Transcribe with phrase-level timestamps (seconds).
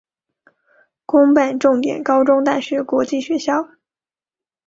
[1.05, 3.69] 公办重点高中大学国际学校